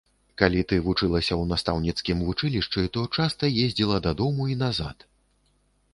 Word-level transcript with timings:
Калі 0.41 0.61
ты 0.71 0.77
вучылася 0.85 1.31
ў 1.41 1.49
настаўніцкім 1.51 2.25
вучылішчы, 2.29 2.85
то 2.97 3.05
часта 3.19 3.53
ездзіла 3.67 3.97
дадому 4.11 4.51
і 4.55 4.61
назад. 4.67 4.97